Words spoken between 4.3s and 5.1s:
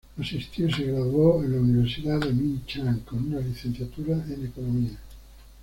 economía.